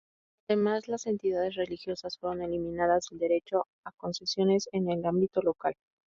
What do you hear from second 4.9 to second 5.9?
ámbito local.